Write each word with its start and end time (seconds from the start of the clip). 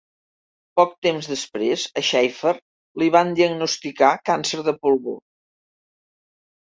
Poc 0.79 0.93
temps 1.07 1.25
després, 1.31 1.83
a 1.99 2.03
Shaffer 2.07 2.53
li 3.01 3.09
van 3.15 3.33
diagnosticar 3.41 4.09
càncer 4.31 4.59
de 4.69 4.73
pulmó. 4.87 5.15